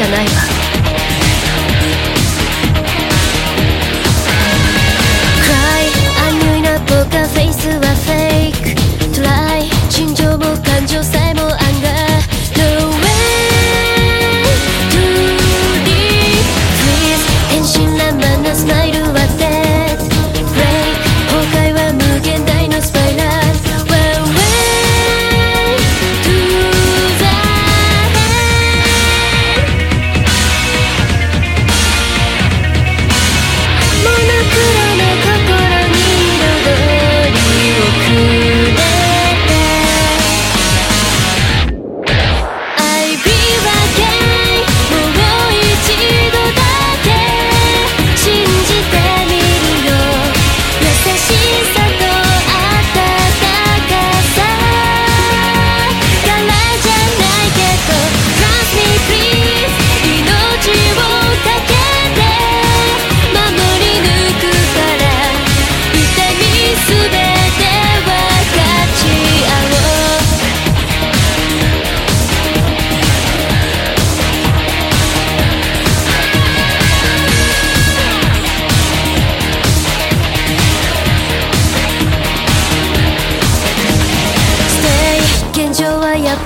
[0.00, 0.69] じゃないわ。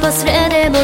[0.01, 0.79] 忘れでも